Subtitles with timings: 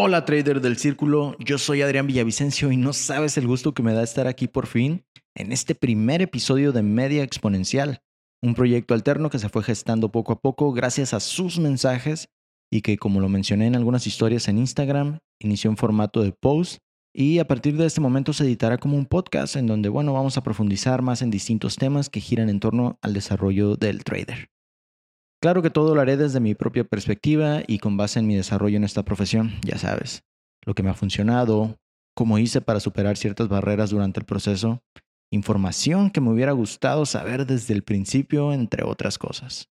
[0.00, 3.92] Hola trader del círculo, yo soy Adrián Villavicencio y no sabes el gusto que me
[3.92, 7.98] da estar aquí por fin en este primer episodio de Media Exponencial,
[8.40, 12.28] un proyecto alterno que se fue gestando poco a poco gracias a sus mensajes
[12.70, 16.78] y que como lo mencioné en algunas historias en Instagram, inició en formato de post
[17.12, 20.36] y a partir de este momento se editará como un podcast en donde, bueno, vamos
[20.36, 24.48] a profundizar más en distintos temas que giran en torno al desarrollo del trader.
[25.40, 28.76] Claro que todo lo haré desde mi propia perspectiva y con base en mi desarrollo
[28.76, 30.24] en esta profesión, ya sabes,
[30.64, 31.76] lo que me ha funcionado,
[32.16, 34.82] cómo hice para superar ciertas barreras durante el proceso,
[35.30, 39.68] información que me hubiera gustado saber desde el principio, entre otras cosas.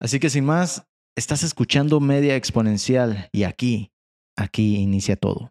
[0.00, 3.92] Así que sin más, estás escuchando Media Exponencial y aquí,
[4.36, 5.50] aquí inicia todo.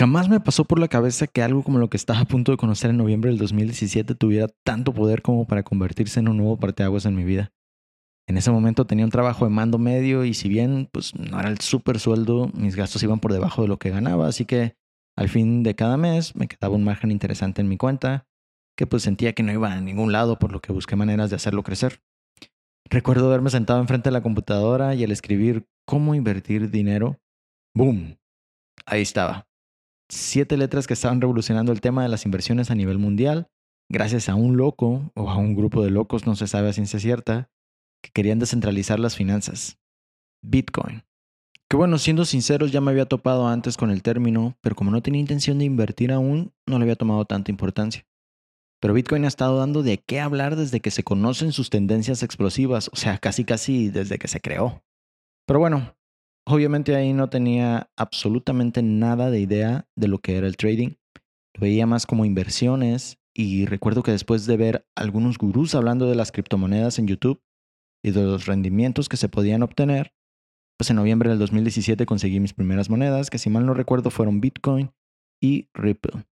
[0.00, 2.56] Jamás me pasó por la cabeza que algo como lo que estaba a punto de
[2.56, 7.04] conocer en noviembre del 2017 tuviera tanto poder como para convertirse en un nuevo parteaguas
[7.04, 7.52] en mi vida.
[8.26, 11.50] En ese momento tenía un trabajo de mando medio y si bien pues no era
[11.50, 14.74] el súper sueldo, mis gastos iban por debajo de lo que ganaba, así que
[15.18, 18.26] al fin de cada mes me quedaba un margen interesante en mi cuenta,
[18.78, 21.36] que pues sentía que no iba a ningún lado por lo que busqué maneras de
[21.36, 22.00] hacerlo crecer.
[22.88, 27.20] Recuerdo haberme sentado enfrente de la computadora y al escribir cómo invertir dinero,
[27.74, 28.16] ¡boom!
[28.86, 29.49] Ahí estaba
[30.10, 33.48] siete letras que estaban revolucionando el tema de las inversiones a nivel mundial,
[33.88, 36.98] gracias a un loco o a un grupo de locos, no se sabe a ciencia
[36.98, 37.50] cierta,
[38.02, 39.78] que querían descentralizar las finanzas.
[40.42, 41.04] Bitcoin.
[41.68, 45.02] Que bueno, siendo sinceros, ya me había topado antes con el término, pero como no
[45.02, 48.04] tenía intención de invertir aún, no le había tomado tanta importancia.
[48.80, 52.90] Pero Bitcoin ha estado dando de qué hablar desde que se conocen sus tendencias explosivas,
[52.92, 54.82] o sea, casi casi desde que se creó.
[55.46, 55.94] Pero bueno,
[56.46, 60.94] Obviamente ahí no tenía absolutamente nada de idea de lo que era el trading.
[61.54, 66.16] Lo veía más como inversiones y recuerdo que después de ver algunos gurús hablando de
[66.16, 67.42] las criptomonedas en YouTube
[68.02, 70.12] y de los rendimientos que se podían obtener,
[70.78, 74.40] pues en noviembre del 2017 conseguí mis primeras monedas, que si mal no recuerdo fueron
[74.40, 74.90] Bitcoin
[75.42, 76.24] y Ripple,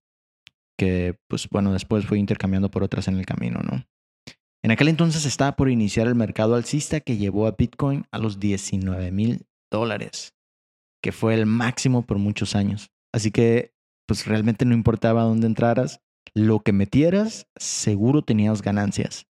[0.77, 3.85] que pues bueno, después fui intercambiando por otras en el camino, ¿no?
[4.63, 8.39] En aquel entonces estaba por iniciar el mercado alcista que llevó a Bitcoin a los
[8.39, 10.35] 19 mil dólares,
[11.01, 12.91] que fue el máximo por muchos años.
[13.13, 13.73] Así que,
[14.07, 16.01] pues realmente no importaba dónde entraras,
[16.33, 19.27] lo que metieras, seguro tenías ganancias.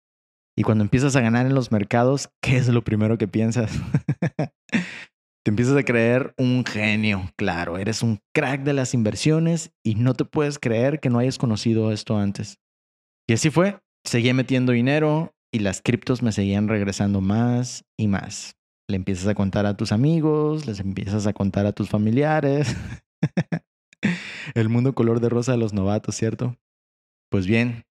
[0.58, 3.72] Y cuando empiezas a ganar en los mercados, ¿qué es lo primero que piensas?
[4.72, 10.14] te empiezas a creer un genio, claro, eres un crack de las inversiones y no
[10.14, 12.60] te puedes creer que no hayas conocido esto antes.
[13.28, 18.59] Y así fue, seguí metiendo dinero y las criptos me seguían regresando más y más
[18.90, 22.76] le empiezas a contar a tus amigos, les empiezas a contar a tus familiares.
[24.56, 26.58] El mundo color de rosa de los novatos, ¿cierto?
[27.30, 27.86] Pues bien,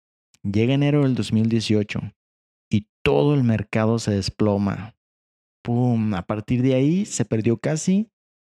[0.42, 2.00] llega enero del 2018
[2.72, 4.96] y todo el mercado se desploma.
[5.64, 6.14] ¡Pum!
[6.14, 8.10] A partir de ahí se perdió casi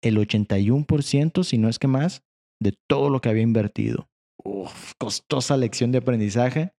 [0.03, 2.23] el 81%, si no es que más,
[2.61, 4.09] de todo lo que había invertido.
[4.43, 6.73] Uf, costosa lección de aprendizaje.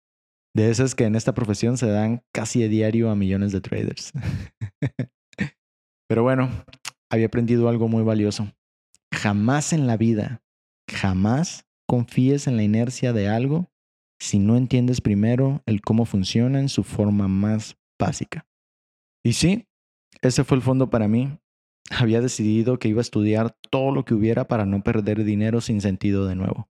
[0.55, 4.13] De esas que en esta profesión se dan casi a diario a millones de traders.
[6.09, 6.51] Pero bueno,
[7.11, 8.51] había aprendido algo muy valioso.
[9.13, 10.43] Jamás en la vida,
[10.91, 13.71] jamás confíes en la inercia de algo
[14.19, 18.47] si no entiendes primero el cómo funciona en su forma más básica.
[19.23, 19.67] Y sí,
[20.23, 21.39] ese fue el fondo para mí.
[21.91, 25.81] Había decidido que iba a estudiar todo lo que hubiera para no perder dinero sin
[25.81, 26.69] sentido de nuevo.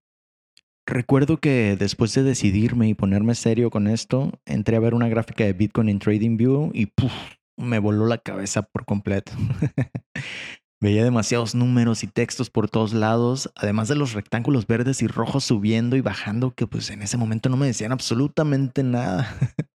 [0.87, 5.45] Recuerdo que después de decidirme y ponerme serio con esto, entré a ver una gráfica
[5.45, 7.13] de Bitcoin en TradingView y ¡puf!
[7.59, 9.33] Me voló la cabeza por completo.
[10.81, 15.43] Veía demasiados números y textos por todos lados, además de los rectángulos verdes y rojos
[15.43, 19.29] subiendo y bajando que pues en ese momento no me decían absolutamente nada.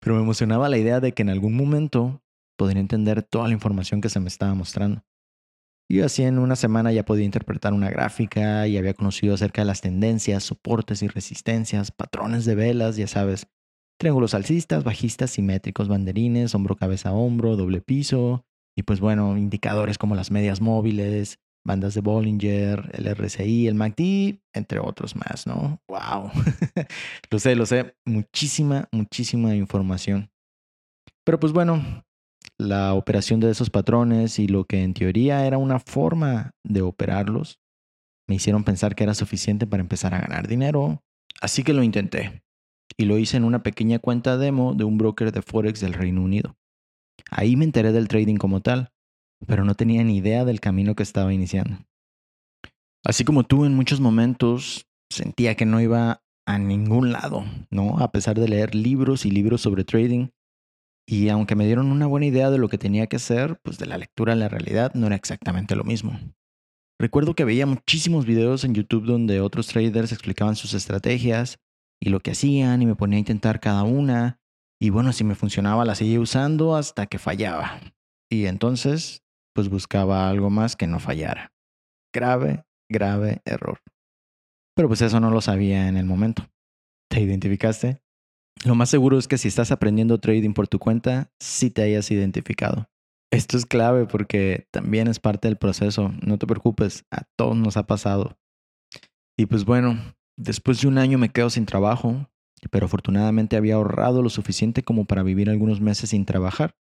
[0.00, 2.22] Pero me emocionaba la idea de que en algún momento
[2.56, 5.04] podría entender toda la información que se me estaba mostrando.
[5.88, 9.66] Y así en una semana ya podía interpretar una gráfica y había conocido acerca de
[9.66, 13.48] las tendencias, soportes y resistencias, patrones de velas, ya sabes,
[13.98, 18.44] triángulos alcistas, bajistas, simétricos, banderines, hombro, cabeza, hombro, doble piso,
[18.76, 24.38] y pues bueno, indicadores como las medias móviles, bandas de Bollinger, el RSI, el MACD,
[24.52, 25.80] entre otros más, ¿no?
[25.88, 26.30] ¡Wow!
[27.30, 30.30] lo sé, lo sé, muchísima, muchísima información.
[31.24, 32.04] Pero pues bueno,
[32.58, 37.58] la operación de esos patrones y lo que en teoría era una forma de operarlos,
[38.28, 41.02] me hicieron pensar que era suficiente para empezar a ganar dinero,
[41.40, 42.42] así que lo intenté
[42.98, 46.22] y lo hice en una pequeña cuenta demo de un broker de Forex del Reino
[46.22, 46.56] Unido.
[47.30, 48.92] Ahí me enteré del trading como tal,
[49.46, 51.78] pero no tenía ni idea del camino que estaba iniciando.
[53.04, 57.98] Así como tú en muchos momentos sentía que no iba a ningún lado, ¿no?
[57.98, 60.28] A pesar de leer libros y libros sobre trading.
[61.08, 63.86] Y aunque me dieron una buena idea de lo que tenía que hacer, pues de
[63.86, 66.18] la lectura a la realidad no era exactamente lo mismo.
[66.98, 71.58] Recuerdo que veía muchísimos videos en YouTube donde otros traders explicaban sus estrategias
[72.00, 74.40] y lo que hacían y me ponía a intentar cada una.
[74.80, 77.80] Y bueno, si me funcionaba la seguía usando hasta que fallaba.
[78.30, 79.22] Y entonces,
[79.54, 81.52] pues buscaba algo más que no fallara.
[82.14, 83.80] Grave, grave error.
[84.74, 86.46] Pero pues eso no lo sabía en el momento.
[87.10, 88.02] ¿Te identificaste?
[88.64, 92.10] Lo más seguro es que si estás aprendiendo trading por tu cuenta, sí te hayas
[92.10, 92.88] identificado.
[93.32, 96.12] Esto es clave porque también es parte del proceso.
[96.22, 98.38] No te preocupes, a todos nos ha pasado.
[99.38, 99.98] Y pues bueno,
[100.36, 102.28] después de un año me quedo sin trabajo,
[102.70, 106.76] pero afortunadamente había ahorrado lo suficiente como para vivir algunos meses sin trabajar.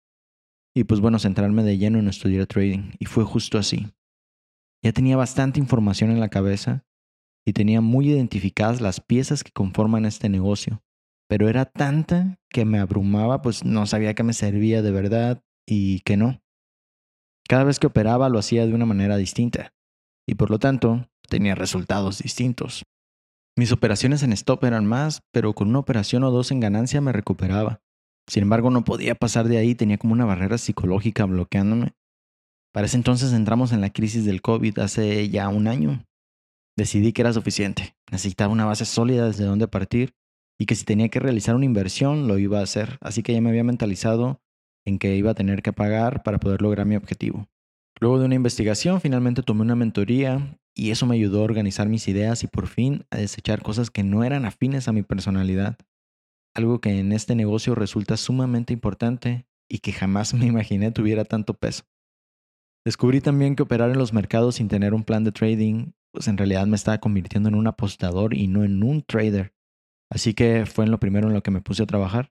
[0.75, 2.91] Y pues bueno, centrarme de lleno en estudiar trading.
[2.99, 3.87] Y fue justo así.
[4.83, 6.85] Ya tenía bastante información en la cabeza
[7.45, 10.83] y tenía muy identificadas las piezas que conforman este negocio,
[11.27, 15.99] pero era tanta que me abrumaba, pues no sabía que me servía de verdad y
[16.01, 16.41] que no.
[17.47, 19.73] Cada vez que operaba lo hacía de una manera distinta
[20.27, 22.83] y por lo tanto tenía resultados distintos.
[23.61, 27.11] Mis operaciones en stop eran más, pero con una operación o dos en ganancia me
[27.11, 27.79] recuperaba.
[28.27, 31.93] Sin embargo, no podía pasar de ahí, tenía como una barrera psicológica bloqueándome.
[32.73, 36.03] Para ese entonces entramos en la crisis del COVID hace ya un año
[36.75, 37.95] decidí que era suficiente.
[38.09, 40.15] Necesitaba una base sólida desde donde partir
[40.59, 42.97] y que si tenía que realizar una inversión lo iba a hacer.
[42.99, 44.41] Así que ya me había mentalizado
[44.87, 47.47] en que iba a tener que pagar para poder lograr mi objetivo.
[48.01, 52.07] Luego de una investigación, finalmente tomé una mentoría y eso me ayudó a organizar mis
[52.07, 55.77] ideas y por fin a desechar cosas que no eran afines a mi personalidad.
[56.55, 61.53] Algo que en este negocio resulta sumamente importante y que jamás me imaginé tuviera tanto
[61.53, 61.83] peso.
[62.83, 66.37] Descubrí también que operar en los mercados sin tener un plan de trading pues en
[66.37, 69.53] realidad me estaba convirtiendo en un apostador y no en un trader.
[70.09, 72.30] Así que fue en lo primero en lo que me puse a trabajar.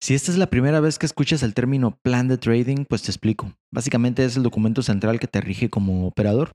[0.00, 3.10] Si esta es la primera vez que escuchas el término plan de trading, pues te
[3.10, 3.52] explico.
[3.72, 6.52] Básicamente es el documento central que te rige como operador.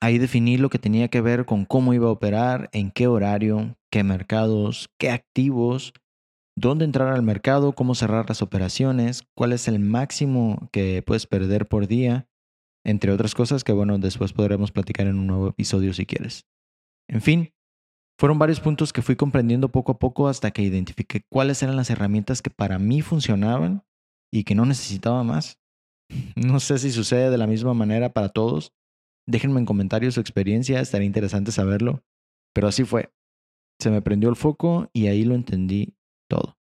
[0.00, 3.76] Ahí definí lo que tenía que ver con cómo iba a operar, en qué horario,
[3.90, 5.94] qué mercados, qué activos,
[6.54, 11.66] dónde entrar al mercado, cómo cerrar las operaciones, cuál es el máximo que puedes perder
[11.66, 12.28] por día,
[12.84, 16.44] entre otras cosas que, bueno, después podremos platicar en un nuevo episodio si quieres.
[17.08, 17.54] En fin,
[18.18, 21.90] fueron varios puntos que fui comprendiendo poco a poco hasta que identifiqué cuáles eran las
[21.90, 23.84] herramientas que para mí funcionaban
[24.32, 25.58] y que no necesitaba más.
[26.36, 28.72] No sé si sucede de la misma manera para todos.
[29.26, 32.04] Déjenme en comentarios su experiencia, estaría interesante saberlo.
[32.54, 33.10] Pero así fue.
[33.80, 35.96] Se me prendió el foco y ahí lo entendí
[36.28, 36.56] todo.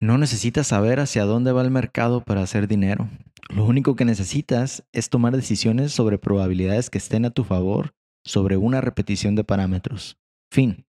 [0.00, 3.08] No necesitas saber hacia dónde va el mercado para hacer dinero.
[3.48, 7.94] Lo único que necesitas es tomar decisiones sobre probabilidades que estén a tu favor
[8.24, 10.18] sobre una repetición de parámetros.
[10.52, 10.84] Fin.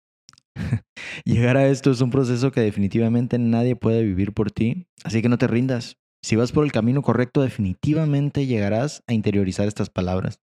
[1.23, 5.29] Llegar a esto es un proceso que definitivamente nadie puede vivir por ti, así que
[5.29, 5.97] no te rindas.
[6.21, 10.41] Si vas por el camino correcto, definitivamente llegarás a interiorizar estas palabras.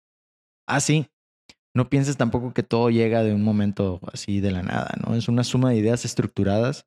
[0.66, 1.06] Ah, sí.
[1.76, 5.14] No pienses tampoco que todo llega de un momento así de la nada, ¿no?
[5.14, 6.86] Es una suma de ideas estructuradas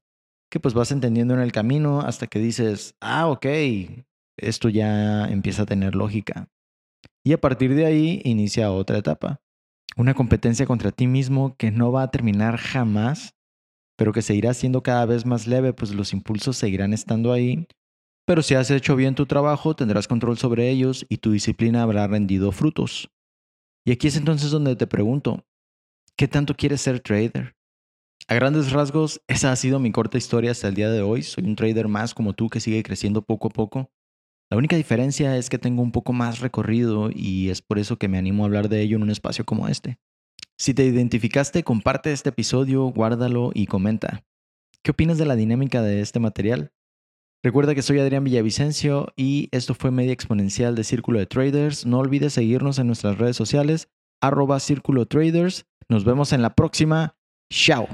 [0.52, 3.46] que pues vas entendiendo en el camino hasta que dices, ah, ok,
[4.38, 6.50] esto ya empieza a tener lógica.
[7.26, 9.42] Y a partir de ahí inicia otra etapa.
[9.98, 13.34] Una competencia contra ti mismo que no va a terminar jamás,
[13.98, 17.68] pero que seguirá siendo cada vez más leve, pues los impulsos seguirán estando ahí.
[18.28, 22.06] Pero si has hecho bien tu trabajo, tendrás control sobre ellos y tu disciplina habrá
[22.06, 23.10] rendido frutos.
[23.86, 25.44] Y aquí es entonces donde te pregunto,
[26.16, 27.56] ¿qué tanto quieres ser trader?
[28.28, 31.24] A grandes rasgos, esa ha sido mi corta historia hasta el día de hoy.
[31.24, 33.90] Soy un trader más como tú que sigue creciendo poco a poco.
[34.50, 38.08] La única diferencia es que tengo un poco más recorrido y es por eso que
[38.08, 40.00] me animo a hablar de ello en un espacio como este.
[40.58, 44.24] Si te identificaste, comparte este episodio, guárdalo y comenta.
[44.84, 46.72] ¿Qué opinas de la dinámica de este material?
[47.44, 51.86] Recuerda que soy Adrián Villavicencio y esto fue Media Exponencial de Círculo de Traders.
[51.86, 53.90] No olvides seguirnos en nuestras redes sociales,
[54.22, 55.66] arroba Círculo Traders.
[55.90, 57.16] Nos vemos en la próxima.
[57.52, 57.88] Chao.